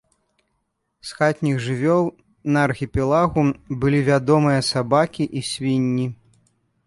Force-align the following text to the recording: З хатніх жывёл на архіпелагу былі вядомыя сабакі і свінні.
З 1.07 1.17
хатніх 1.17 1.59
жывёл 1.65 2.03
на 2.55 2.59
архіпелагу 2.69 3.41
былі 3.83 3.99
вядомыя 4.09 4.61
сабакі 4.71 5.23
і 5.41 5.45
свінні. 5.51 6.07